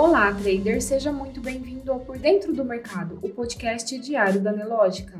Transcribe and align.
Olá, 0.00 0.32
trader, 0.32 0.80
seja 0.80 1.10
muito 1.10 1.40
bem-vindo 1.40 1.90
ao 1.90 1.98
Por 1.98 2.16
Dentro 2.16 2.52
do 2.52 2.64
Mercado, 2.64 3.18
o 3.20 3.30
podcast 3.30 3.98
diário 3.98 4.40
da 4.40 4.52
Nelógica. 4.52 5.18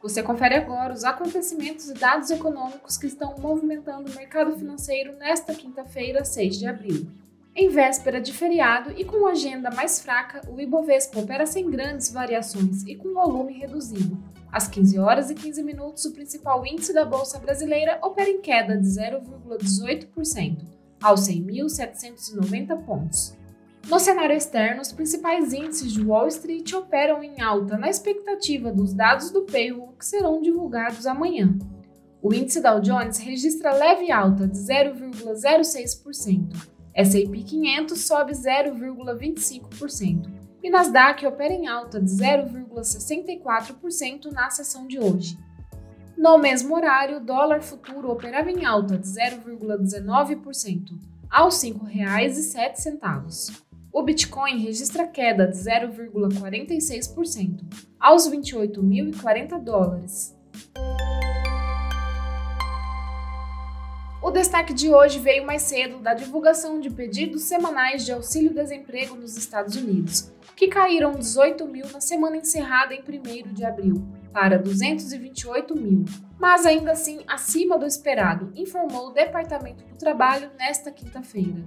Você 0.00 0.22
confere 0.22 0.54
agora 0.54 0.94
os 0.94 1.02
acontecimentos 1.02 1.90
e 1.90 1.94
dados 1.94 2.30
econômicos 2.30 2.96
que 2.96 3.08
estão 3.08 3.34
movimentando 3.38 4.08
o 4.08 4.14
mercado 4.14 4.56
financeiro 4.56 5.16
nesta 5.18 5.52
quinta-feira, 5.52 6.24
6 6.24 6.58
de 6.60 6.64
abril. 6.68 7.08
Em 7.56 7.68
véspera 7.68 8.20
de 8.20 8.32
feriado 8.32 8.92
e 8.96 9.04
com 9.04 9.26
agenda 9.26 9.68
mais 9.72 9.98
fraca, 9.98 10.48
o 10.48 10.60
Ibovespa 10.60 11.18
opera 11.18 11.44
sem 11.44 11.68
grandes 11.68 12.12
variações 12.12 12.84
e 12.84 12.94
com 12.94 13.12
volume 13.12 13.54
reduzido. 13.54 14.16
Às 14.52 14.68
15 14.68 14.96
horas 14.96 15.28
e 15.28 15.34
15 15.34 15.60
minutos, 15.64 16.04
o 16.04 16.14
principal 16.14 16.64
índice 16.64 16.94
da 16.94 17.04
Bolsa 17.04 17.40
Brasileira 17.40 17.98
opera 18.00 18.30
em 18.30 18.40
queda 18.40 18.76
de 18.76 18.86
0,18%, 18.86 20.58
aos 21.02 21.22
100.790 21.22 22.80
pontos. 22.84 23.36
No 23.88 23.98
cenário 24.00 24.34
externo, 24.34 24.80
os 24.80 24.90
principais 24.92 25.52
índices 25.52 25.92
de 25.92 26.02
Wall 26.02 26.26
Street 26.28 26.72
operam 26.72 27.22
em 27.22 27.42
alta 27.42 27.76
na 27.76 27.90
expectativa 27.90 28.72
dos 28.72 28.94
dados 28.94 29.30
do 29.30 29.42
payroll 29.42 29.92
que 29.98 30.06
serão 30.06 30.40
divulgados 30.40 31.06
amanhã. 31.06 31.54
O 32.22 32.32
índice 32.32 32.62
Dow 32.62 32.80
Jones 32.80 33.18
registra 33.18 33.74
leve 33.74 34.10
alta 34.10 34.48
de 34.48 34.56
0,06%, 34.56 36.66
S&P 36.94 37.42
500 37.42 38.00
sobe 38.00 38.32
0,25% 38.32 40.32
e 40.62 40.70
Nasdaq 40.70 41.26
opera 41.26 41.52
em 41.52 41.66
alta 41.66 42.00
de 42.00 42.10
0,64% 42.10 44.32
na 44.32 44.48
sessão 44.48 44.86
de 44.86 44.98
hoje. 44.98 45.36
No 46.16 46.38
mesmo 46.38 46.74
horário, 46.74 47.18
o 47.18 47.24
dólar 47.24 47.60
futuro 47.60 48.10
operava 48.10 48.50
em 48.50 48.64
alta 48.64 48.96
de 48.96 49.06
0,19%, 49.06 50.98
aos 51.28 51.62
R$ 51.62 51.72
5,07 51.72 53.62
o 53.94 54.02
Bitcoin 54.02 54.58
registra 54.58 55.06
queda 55.06 55.46
de 55.46 55.56
0,46% 55.56 57.60
aos 58.00 58.28
28.040 58.28 59.60
dólares. 59.60 60.36
O 64.20 64.32
destaque 64.32 64.74
de 64.74 64.92
hoje 64.92 65.20
veio 65.20 65.46
mais 65.46 65.62
cedo 65.62 66.00
da 66.00 66.12
divulgação 66.12 66.80
de 66.80 66.90
pedidos 66.90 67.42
semanais 67.42 68.04
de 68.04 68.10
auxílio-desemprego 68.10 69.14
nos 69.14 69.36
Estados 69.36 69.76
Unidos, 69.76 70.32
que 70.56 70.66
caíram 70.66 71.12
18 71.12 71.64
mil 71.64 71.86
na 71.92 72.00
semana 72.00 72.38
encerrada 72.38 72.94
em 72.94 73.00
1 73.00 73.04
de 73.52 73.64
abril, 73.64 74.04
para 74.32 74.58
228 74.58 75.76
mil, 75.76 76.04
mas 76.36 76.66
ainda 76.66 76.90
assim 76.90 77.20
acima 77.28 77.78
do 77.78 77.86
esperado, 77.86 78.50
informou 78.56 79.10
o 79.10 79.12
Departamento 79.12 79.84
do 79.84 79.96
Trabalho 79.96 80.50
nesta 80.58 80.90
quinta-feira. 80.90 81.64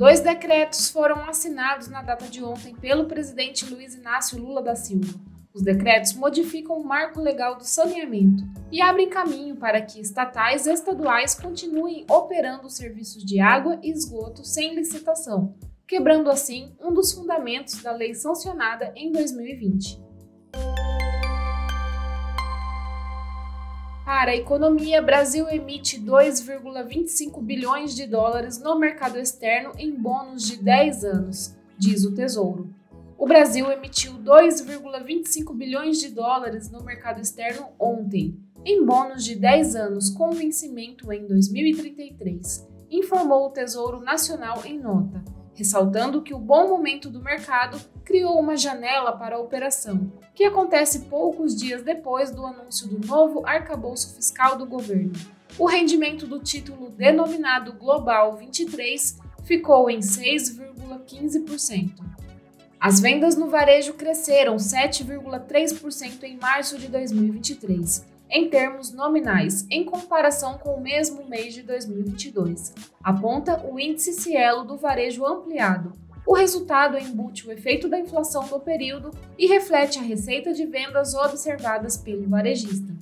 Dois 0.00 0.20
decretos 0.20 0.88
foram 0.88 1.28
assinados 1.28 1.86
na 1.88 2.00
data 2.00 2.24
de 2.24 2.42
ontem 2.42 2.74
pelo 2.74 3.04
presidente 3.04 3.66
Luiz 3.66 3.94
Inácio 3.94 4.38
Lula 4.38 4.62
da 4.62 4.74
Silva. 4.74 5.20
Os 5.52 5.60
decretos 5.60 6.14
modificam 6.14 6.78
o 6.78 6.82
marco 6.82 7.20
legal 7.20 7.58
do 7.58 7.64
saneamento 7.64 8.42
e 8.72 8.80
abrem 8.80 9.10
caminho 9.10 9.56
para 9.56 9.82
que 9.82 10.00
estatais 10.00 10.66
e 10.66 10.72
estaduais 10.72 11.34
continuem 11.34 12.06
operando 12.08 12.70
serviços 12.70 13.22
de 13.22 13.40
água 13.40 13.78
e 13.82 13.90
esgoto 13.90 14.42
sem 14.42 14.74
licitação, 14.74 15.54
quebrando 15.86 16.30
assim 16.30 16.74
um 16.80 16.94
dos 16.94 17.12
fundamentos 17.12 17.82
da 17.82 17.92
lei 17.92 18.14
sancionada 18.14 18.94
em 18.96 19.12
2020. 19.12 20.00
Para 24.20 24.32
a 24.32 24.36
economia, 24.36 25.00
Brasil 25.00 25.48
emite 25.48 25.98
2,25 25.98 27.40
bilhões 27.40 27.96
de 27.96 28.06
dólares 28.06 28.58
no 28.58 28.78
mercado 28.78 29.18
externo 29.18 29.72
em 29.78 29.94
bônus 29.94 30.46
de 30.46 30.62
10 30.62 31.04
anos, 31.04 31.56
diz 31.78 32.04
o 32.04 32.14
Tesouro. 32.14 32.68
O 33.16 33.26
Brasil 33.26 33.72
emitiu 33.72 34.12
2,25 34.18 35.56
bilhões 35.56 35.98
de 35.98 36.10
dólares 36.10 36.70
no 36.70 36.84
mercado 36.84 37.18
externo 37.18 37.68
ontem, 37.78 38.38
em 38.62 38.84
bônus 38.84 39.24
de 39.24 39.36
10 39.36 39.74
anos 39.74 40.10
com 40.10 40.32
vencimento 40.32 41.10
em 41.10 41.26
2033, 41.26 42.68
informou 42.90 43.46
o 43.46 43.52
Tesouro 43.52 44.00
Nacional 44.00 44.60
em 44.66 44.78
nota 44.78 45.24
ressaltando 45.60 46.22
que 46.22 46.32
o 46.32 46.38
bom 46.38 46.68
momento 46.68 47.10
do 47.10 47.22
mercado 47.22 47.78
criou 48.02 48.40
uma 48.40 48.56
janela 48.56 49.12
para 49.12 49.36
a 49.36 49.38
operação, 49.38 50.10
que 50.34 50.44
acontece 50.44 51.00
poucos 51.00 51.54
dias 51.54 51.82
depois 51.82 52.30
do 52.30 52.46
anúncio 52.46 52.88
do 52.88 53.06
novo 53.06 53.46
arcabouço 53.46 54.14
fiscal 54.14 54.56
do 54.56 54.64
governo. 54.64 55.12
O 55.58 55.66
rendimento 55.66 56.26
do 56.26 56.40
título 56.40 56.88
denominado 56.88 57.74
Global 57.74 58.38
23 58.38 59.18
ficou 59.44 59.90
em 59.90 59.98
6,15%. 59.98 61.90
As 62.80 62.98
vendas 62.98 63.36
no 63.36 63.50
varejo 63.50 63.92
cresceram 63.92 64.56
7,3% 64.56 66.22
em 66.22 66.38
março 66.38 66.78
de 66.78 66.88
2023, 66.88 68.06
em 68.30 68.48
termos 68.48 68.92
nominais, 68.92 69.66
em 69.68 69.84
comparação 69.84 70.56
com 70.56 70.74
o 70.74 70.80
mesmo 70.80 71.24
mês 71.24 71.52
de 71.52 71.62
2022, 71.62 72.72
aponta 73.02 73.60
o 73.66 73.78
índice 73.78 74.12
Cielo 74.12 74.64
do 74.64 74.76
varejo 74.76 75.26
ampliado. 75.26 75.92
O 76.24 76.34
resultado 76.34 76.96
embute 76.96 77.48
o 77.48 77.50
efeito 77.50 77.88
da 77.88 77.98
inflação 77.98 78.46
no 78.46 78.60
período 78.60 79.10
e 79.36 79.46
reflete 79.46 79.98
a 79.98 80.02
receita 80.02 80.52
de 80.52 80.64
vendas 80.64 81.12
observadas 81.14 81.96
pelo 81.96 82.28
varejista. 82.28 82.94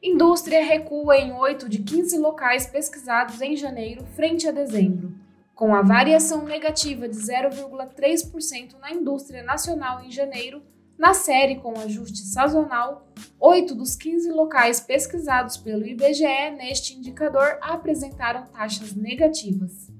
Indústria 0.00 0.64
recua 0.64 1.16
em 1.16 1.32
8 1.32 1.68
de 1.68 1.80
15 1.80 2.16
locais 2.18 2.66
pesquisados 2.66 3.40
em 3.42 3.56
janeiro 3.56 4.04
frente 4.14 4.48
a 4.48 4.52
dezembro, 4.52 5.12
com 5.52 5.74
a 5.74 5.82
variação 5.82 6.44
negativa 6.44 7.08
de 7.08 7.16
0,3% 7.16 8.78
na 8.80 8.92
indústria 8.92 9.42
nacional 9.42 10.02
em 10.02 10.10
janeiro 10.10 10.62
na 11.00 11.14
série 11.14 11.56
com 11.56 11.80
ajuste 11.80 12.18
sazonal, 12.18 13.08
8 13.40 13.74
dos 13.74 13.96
15 13.96 14.30
locais 14.32 14.80
pesquisados 14.80 15.56
pelo 15.56 15.86
IBGE 15.86 16.50
neste 16.58 16.94
indicador 16.94 17.56
apresentaram 17.62 18.44
taxas 18.48 18.94
negativas. 18.94 19.90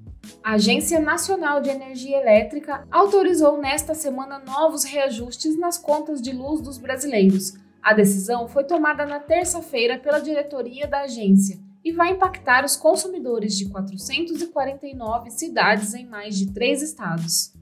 A 0.43 0.53
Agência 0.53 0.99
Nacional 0.99 1.59
de 1.59 1.71
Energia 1.71 2.21
Elétrica 2.21 2.85
autorizou 2.91 3.57
nesta 3.57 3.95
semana 3.95 4.37
novos 4.45 4.83
reajustes 4.83 5.57
nas 5.57 5.75
contas 5.75 6.21
de 6.21 6.31
luz 6.31 6.61
dos 6.61 6.77
brasileiros. 6.77 7.55
A 7.81 7.95
decisão 7.95 8.47
foi 8.47 8.63
tomada 8.63 9.03
na 9.03 9.19
terça-feira 9.19 9.97
pela 9.97 10.19
diretoria 10.19 10.87
da 10.87 11.01
agência 11.01 11.59
e 11.83 11.91
vai 11.91 12.11
impactar 12.11 12.63
os 12.63 12.75
consumidores 12.75 13.57
de 13.57 13.67
449 13.69 15.31
cidades 15.31 15.95
em 15.95 16.05
mais 16.05 16.37
de 16.37 16.53
três 16.53 16.83
estados. 16.83 17.59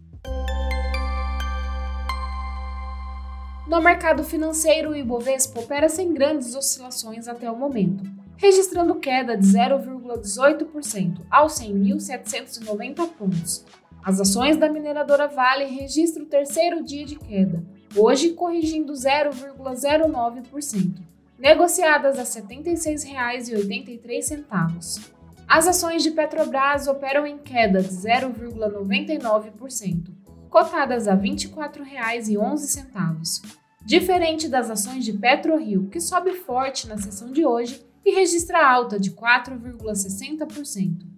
No 3.70 3.80
mercado 3.80 4.24
financeiro, 4.24 4.90
o 4.90 4.96
Ibovespa 4.96 5.60
opera 5.60 5.88
sem 5.88 6.12
grandes 6.12 6.56
oscilações 6.56 7.28
até 7.28 7.52
o 7.52 7.56
momento, 7.56 8.04
registrando 8.36 8.96
queda 8.96 9.38
de 9.38 9.46
0,18% 9.46 11.20
aos 11.30 11.60
100.790 11.60 13.08
pontos. 13.10 13.64
As 14.04 14.20
ações 14.20 14.58
da 14.58 14.68
mineradora 14.68 15.28
Vale 15.28 15.66
registram 15.66 16.24
o 16.24 16.28
terceiro 16.28 16.84
dia 16.84 17.06
de 17.06 17.16
queda, 17.16 17.64
hoje 17.96 18.32
corrigindo 18.32 18.92
0,09%, 18.92 21.04
negociadas 21.38 22.18
a 22.18 22.24
R$ 22.24 22.28
76,83. 22.28 25.12
As 25.48 25.68
ações 25.68 26.02
de 26.02 26.10
Petrobras 26.10 26.88
operam 26.88 27.28
em 27.28 27.38
queda 27.38 27.84
de 27.84 27.90
0,99%, 27.90 30.10
cotadas 30.50 31.08
a 31.08 31.14
R$ 31.14 31.22
24,11 31.22 33.59
diferente 33.86 34.48
das 34.48 34.70
ações 34.70 35.04
de 35.06 35.14
PetroRio, 35.14 35.90
que 35.90 36.00
sobe 36.00 36.34
forte 36.34 36.88
na 36.88 36.98
sessão 36.98 37.32
de 37.32 37.46
hoje 37.46 37.86
e 38.06 38.12
registra 38.12 38.66
alta 38.66 39.00
de 39.00 39.12
4,60%. 39.12 41.10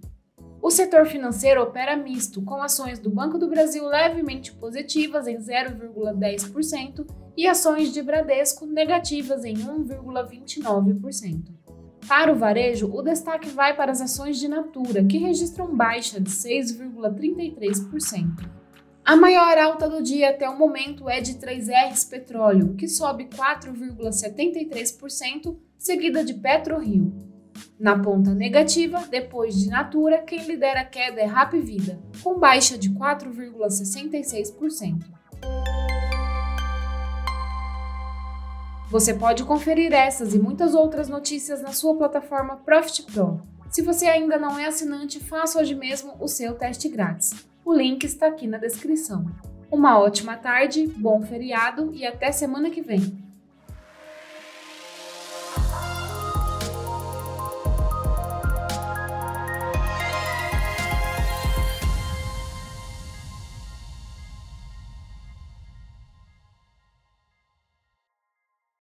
O 0.62 0.70
setor 0.70 1.08
financeiro 1.08 1.64
opera 1.64 1.98
misto, 1.98 2.44
com 2.44 2.62
ações 2.62 3.00
do 3.00 3.10
Banco 3.10 3.40
do 3.40 3.50
Brasil 3.50 3.88
levemente 3.88 4.54
positivas 4.54 5.28
em 5.28 5.38
0,10% 5.38 7.08
e 7.36 7.48
ações 7.48 7.92
de 7.92 8.04
Bradesco 8.04 8.68
negativas 8.68 9.44
em 9.44 9.56
1,29%. 9.56 11.48
Para 12.08 12.32
o 12.32 12.36
varejo, 12.36 12.94
o 12.94 13.02
destaque 13.02 13.50
vai 13.50 13.76
para 13.76 13.92
as 13.92 14.02
ações 14.02 14.38
de 14.38 14.48
Natura, 14.48 15.04
que 15.04 15.18
registram 15.18 15.76
baixa 15.76 16.20
de 16.20 16.30
6,33%. 16.30 18.61
A 19.04 19.16
maior 19.16 19.58
alta 19.58 19.90
do 19.90 20.04
dia 20.04 20.30
até 20.30 20.48
o 20.48 20.56
momento 20.58 21.10
é 21.10 21.20
de 21.20 21.34
3Rs 21.34 22.08
Petróleo, 22.08 22.76
que 22.76 22.88
sobe 22.88 23.26
4,73%, 23.26 25.58
seguida 25.78 26.24
de 26.24 26.36
PetroRio. 26.36 27.12
Na 27.80 28.00
ponta 28.00 28.36
negativa, 28.36 29.04
depois 29.10 29.56
de 29.56 29.70
Natura, 29.70 30.22
quem 30.22 30.46
lidera 30.46 30.82
a 30.82 30.86
queda 30.86 31.20
é 31.20 31.26
Rap 31.26 31.60
Vida, 31.60 32.00
com 32.24 32.38
baixa 32.38 32.78
de 32.78 32.92
4,66%. 32.92 35.04
Você 38.90 39.16
pode 39.16 39.44
conferir 39.44 39.92
essas 39.94 40.36
e 40.36 40.40
muitas 40.40 40.76
outras 40.76 41.10
notícias 41.10 41.60
na 41.62 41.74
sua 41.74 41.98
plataforma 41.98 42.58
Profit 42.58 43.02
Pro. 43.04 43.42
Se 43.72 43.82
você 43.82 44.06
ainda 44.06 44.38
não 44.38 44.60
é 44.60 44.66
assinante, 44.66 45.18
faça 45.22 45.58
hoje 45.58 45.74
mesmo 45.74 46.14
o 46.20 46.28
seu 46.28 46.54
teste 46.56 46.90
grátis. 46.90 47.48
O 47.64 47.74
link 47.74 48.04
está 48.04 48.28
aqui 48.28 48.46
na 48.46 48.58
descrição. 48.58 49.26
Uma 49.72 49.98
ótima 49.98 50.36
tarde, 50.36 50.86
bom 50.88 51.22
feriado 51.22 51.90
e 51.94 52.06
até 52.06 52.34
semana 52.34 52.70
que 52.70 52.82
vem. 52.82 53.18